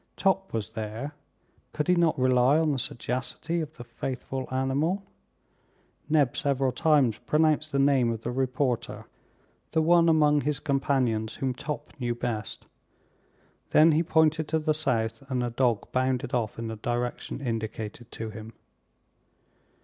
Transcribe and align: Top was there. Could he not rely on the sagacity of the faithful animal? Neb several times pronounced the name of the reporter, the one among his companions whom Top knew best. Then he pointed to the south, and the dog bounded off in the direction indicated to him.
Top 0.17 0.51
was 0.51 0.71
there. 0.71 1.13
Could 1.73 1.87
he 1.87 1.93
not 1.95 2.17
rely 2.17 2.57
on 2.57 2.71
the 2.71 2.79
sagacity 2.79 3.61
of 3.61 3.73
the 3.77 3.83
faithful 3.83 4.47
animal? 4.51 5.03
Neb 6.09 6.35
several 6.35 6.71
times 6.71 7.19
pronounced 7.19 7.71
the 7.71 7.77
name 7.77 8.09
of 8.09 8.21
the 8.23 8.31
reporter, 8.31 9.05
the 9.73 9.81
one 9.83 10.09
among 10.09 10.41
his 10.41 10.57
companions 10.59 11.35
whom 11.35 11.53
Top 11.53 11.93
knew 11.99 12.15
best. 12.15 12.65
Then 13.69 13.91
he 13.91 14.01
pointed 14.01 14.47
to 14.47 14.57
the 14.57 14.73
south, 14.73 15.21
and 15.29 15.43
the 15.43 15.51
dog 15.51 15.91
bounded 15.91 16.33
off 16.33 16.57
in 16.57 16.67
the 16.67 16.77
direction 16.77 17.39
indicated 17.39 18.11
to 18.11 18.31
him. 18.31 18.53